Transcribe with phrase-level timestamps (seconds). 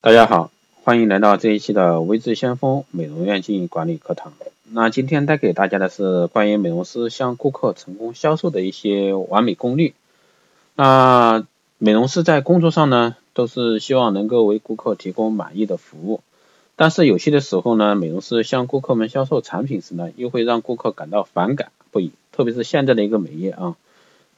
[0.00, 0.52] 大家好，
[0.84, 4.32] 欢迎来到这一期的微智先锋美容院经营管理课堂。
[4.70, 9.92] 那今天带给大家的是关于美容师向顾客成功销售的一些完美攻略。
[10.76, 11.44] 那
[11.78, 16.20] 美容师在工作上呢，都是希望能够为顾客提供满意的服务，
[16.76, 23.74] 但是有些的时候呢，美容师向顾客们销售产品时呢，又会让顾客感到反感不已，特别是现在的一个美业啊。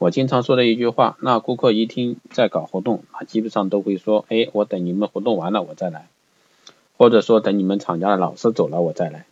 [0.00, 6.08] 我经常说的一句话，那顾客一听在搞活动，他基本上都会说，哎，我等你们活动完了我再来，
[6.96, 9.26] 或者说等你们厂家的老师走了我再来。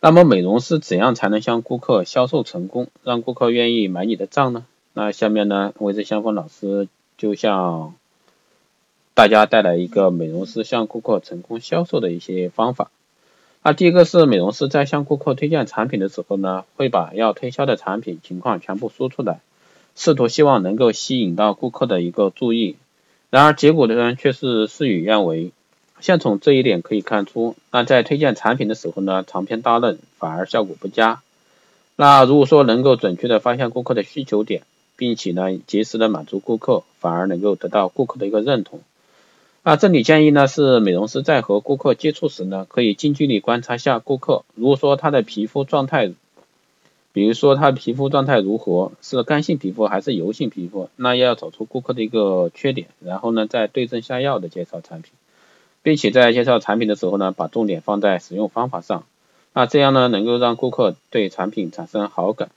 [0.00, 4.64] 那么美容师怎样才能向顾客销售成功，让顾客愿意买你的账呢？
[4.94, 6.86] 那下面呢，微之相锋老师
[7.18, 7.92] 就向
[9.12, 12.92] 大家带来一个美容师向顾客成功销售的一些方法。
[13.64, 19.40] 那第一个是美容师在向顾客推荐产品的时候呢，会把要推销的产品情况全部说出来。
[19.96, 22.76] 试图希望能够吸引到顾客的一个注意，
[23.30, 25.52] 然而结果的呢却是事与愿违。
[26.00, 31.22] 现从这一点可以看出，那在推荐产品的时候呢，长篇大论反而效果不佳。
[31.96, 34.64] 那如果说能够准确的发现顾客的需求点，
[34.96, 38.80] 并且呢及时的满足顾客，反而能够得到顾客的一个认同。
[39.62, 46.12] 那这里建议呢是美容师在和顾客接触时呢，可以近距离观察下顾客，如果说他的皮肤状态。
[47.16, 55.12] 比如说他皮肤状态如何，是干性皮肤还是油性皮肤，那要找出顾客的一个缺点，然后呢再对症下药的介绍产品，
[55.82, 59.04] 并且在介绍产品的时候呢，把重点放在使用方法上，
[59.54, 62.50] 那这样呢能够让顾客对产品产生好感。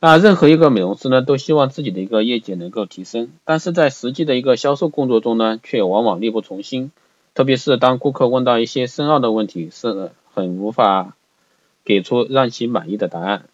[0.00, 6.92] 那任何一个美容师呢都希望自己的一个业绩能够提升，但是在实际的一个销售工作中呢，却往往力不从心，
[7.32, 11.16] 特别是当顾客问到一些深奥的问题，是很无法。
[11.86, 13.46] 给出让其满意的答案。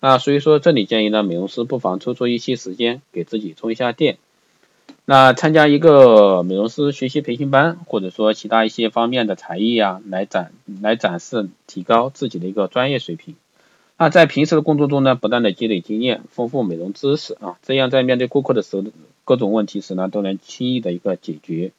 [0.00, 4.16] 那所以说，这里建议呢，美容师不妨抽出一些时间给自己充一下电。
[5.04, 13.36] 那参加一个美容师学习培训班，或者说其他一些方面的才艺啊，来展来展示，提高自己的一个专业水平。
[13.96, 18.84] 那在平时的工作中呢，不断的积累经验，丰富美容知识啊，这样在面对顾客的时候，
[19.24, 21.70] 各种问题时呢，都能轻易的一个解决。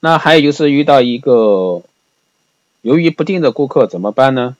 [0.00, 1.82] 那还有就是遇到一个。
[2.84, 4.58] 由于不定的顾客怎么办呢？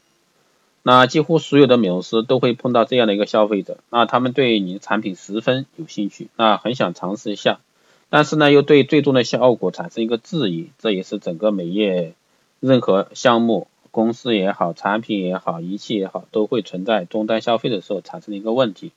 [0.83, 7.61] 那几乎所有的美容师都会碰到这样的一个消费者，那他们对你的产品十分有兴趣，那很想尝试一下，
[8.09, 12.15] 但是呢又对最终的效果产生一个质疑，这也是整个美业
[12.61, 18.93] 任何项目、公司也好、产品也好、仪器也好，都会存在终端消费的时候产生的一个问题。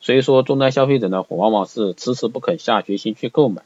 [0.00, 3.62] 所以说终端消费者呢，往往是迟迟不肯下决心去购买。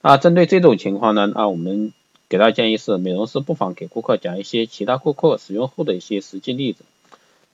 [0.00, 1.92] 那针对这种情况呢，那我们。
[2.28, 6.84] 给到建议是，美容师不妨给顾客讲一些其他顾客使用后的一些实际例子，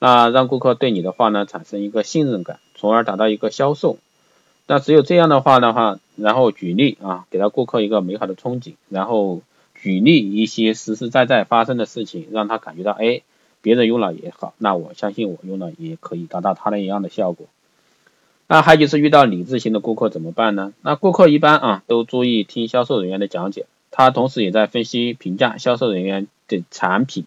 [0.00, 3.98] 那让顾客对你的话呢产生一个信任感，从而达到一个销售。
[4.66, 9.42] 那只有这样的话的话，然后举例啊，给到顾客一个美好的憧憬，然后
[9.74, 13.20] 举例一些实实在在发生的事情，让他感觉到，哎，
[13.60, 17.46] 别人用了也好，那我相信我用了也可以达到他的一样的效果。
[18.48, 20.72] 那还就是遇到理智型的顾客怎么办呢？
[20.82, 23.66] 那顾客一般啊都注意听销售人员的讲解。
[23.96, 27.26] 他同时也在分析评价销售人员的产品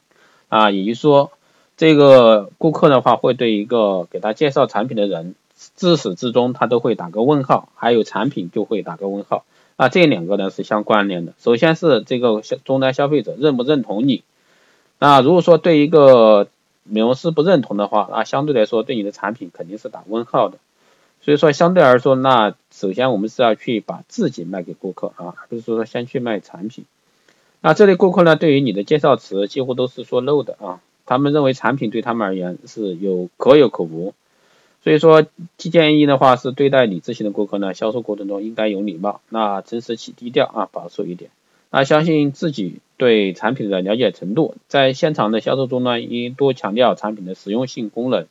[0.50, 1.32] 啊，也就是说，
[1.78, 9.46] 这个顾客的话会对一个给他介绍产品的人，自始至终他都会打个问号，还有产品就会打个问号
[9.78, 11.34] 啊，这两个呢是相关联的。
[11.40, 14.24] 首先是这个消终端消费者认不认同你，
[15.00, 16.50] 那如果说对一个
[16.84, 20.58] 美容师不认同的话，那相对来说对你的产品肯定是打问号的。
[21.28, 26.86] 所以说，相对来说，那首先我们是要去把自己卖给顾客啊，而不是说先去卖产品。
[27.60, 34.14] 那这类顾客呢，对于你的介绍词几乎都是说漏的啊，他们认为产品对他们而言是有可有可无。
[34.86, 35.26] 所以说，
[35.58, 41.30] 建议的话是对待理智型的顾客呢，销售过程中应该有礼貌，那真实且低调啊，保守一点。
[41.72, 48.28] 那相信自己对产品的了解程度，在现场的销售中呢，应多强调产品的实用性功能。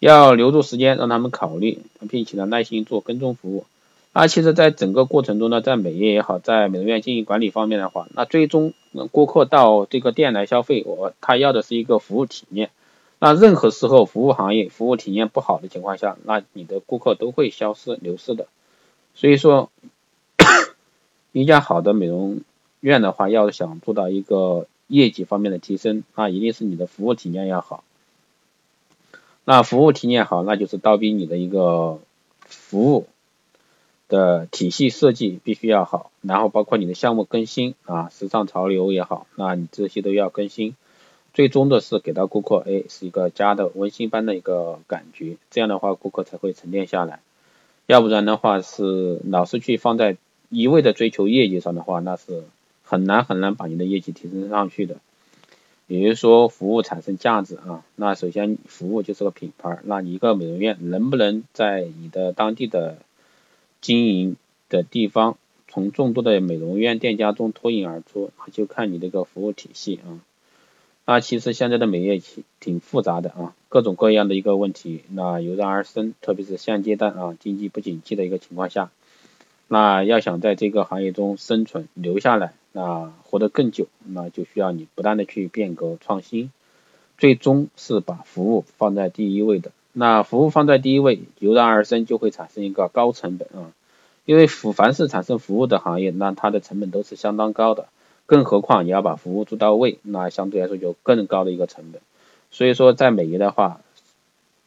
[0.00, 1.78] 要留住时间让他们考虑，
[2.08, 3.64] 并且呢耐心做跟踪服务。
[4.12, 8.72] 那其实，在整个过程中呢，在美业也好，在美容院经营管理方面的话，那最终
[9.12, 12.70] 顾客到这个店来消费，我他要的是一个服务体验。
[13.20, 18.48] 那任何时候服务行业服务体验不好的情况下，那你的顾客都会消失流失的。
[19.14, 19.70] 所以说，
[21.30, 22.40] 一家好的美容
[22.80, 27.84] 院的话，要想做到一个业绩方面的提升，那一定是你的服务体验要好。
[29.44, 31.98] 那服务体验好，那就是倒逼你的一个
[32.40, 33.06] 服务
[34.08, 40.76] 的体系设计必须要好，然后包括你的项目更新啊，时尚潮流也好，那你这些都要更新。
[41.32, 47.20] 最终的是给到顾客，哎，是一个家的温馨般的一个感觉，这样的话顾客才会沉淀下来。
[47.86, 50.16] 要不然的话是老是去放在
[50.48, 52.44] 一味的追求业绩上的话，那是
[52.82, 54.96] 很难很难把你的业绩提升上去的。
[55.90, 62.98] 也就是说，服务产生价值啊，那首先服务就是个品牌，那一个美容院能不能在你的当地的
[63.80, 64.36] 经营
[64.68, 70.20] 的地方，从众多的美容院店家中脱颖而出，就看你这个服务体系啊。
[71.06, 78.92] 那其实现在的美业挺挺复杂的啊，各种各样的一个问题，那油然而生，特别是现阶段啊经济不景气的一个情况下，
[79.66, 86.52] 那要想在这个行业中生存留下来，那活得更久，那就需要你不断的去变革创新，
[87.18, 89.72] 最终是把服务放在第一位的。
[89.92, 93.72] 那服务放在第一位，油然而生就会产生一个高成本啊，
[94.24, 97.88] 因为服凡是产生服务的行业，那它的成本都是相当高的。
[98.26, 102.00] 更何况你要把服务做到位，那相对来说就更高的一个成本。
[102.52, 103.80] 所以说在美业的话，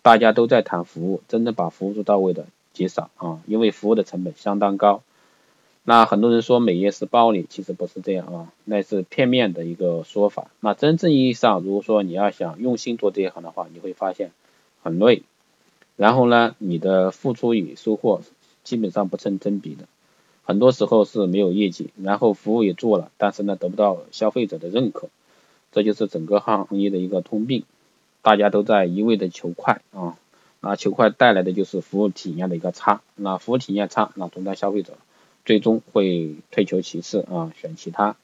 [0.02, 5.02] 大家都在谈服务，真正把服务做到位的极少啊，因为服务的成本相当高。
[5.86, 10.48] 那很多人说美业是暴利，其实不是这样啊，那是片面的一个说法。
[10.62, 14.32] 那真正意义上，如果说你要想用心做这一行的话，你会发现
[14.82, 15.24] 很累，
[15.98, 18.22] 然后呢，你的付出与收获
[18.64, 19.84] 基本上不成正比的。
[20.46, 25.10] 很多时候是没有业绩，然后服务也做了，但是呢得不到消费者的认可，
[25.74, 27.64] 这就是整个行业的一个通病，
[28.22, 30.18] 大家都在一味的求快啊，
[30.62, 34.94] 那求快带来的就是服务体验的一个差，那服务体验差，那终端消费者
[35.46, 38.16] 最终会退求其次啊，选其他。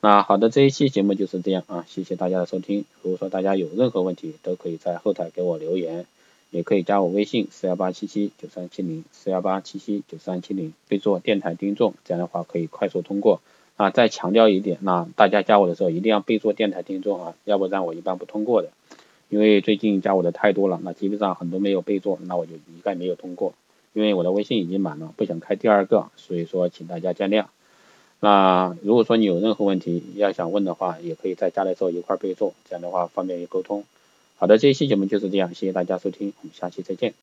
[0.00, 6.06] 那好的，这一期节目就是这样啊，谢谢大家的收听，如果说大家有任何问题，都可以在后台给我留言。
[6.50, 13.40] 也可以加我微信四幺八七七九三七零四幺八七七九三七零，备注电台听众，这样的话可以快速通过。
[13.76, 18.70] 啊，再强调一点，那大家加我的时候一定要备注电台听众啊，要不然我一般不通过的。
[19.28, 23.52] 因为最近加我的太多了，那基本上很多没有备注，那我就一概没有通过。
[23.92, 25.12] 因为我的微信已经满了，
[25.46, 27.44] 开第二个，所以说请大家见谅。
[28.20, 33.84] 那如果说你有任何问题要想问的话，也可以在家里做一块备注，这样的话方便于沟通。
[34.36, 37.12] 好的，这一期节目就是这样，谢谢大家收听，我们下期再见。